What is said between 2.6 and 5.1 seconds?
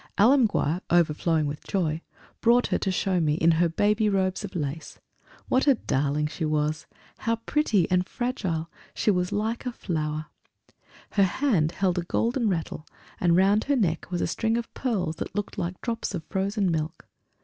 her to show me, in her baby robes of lace.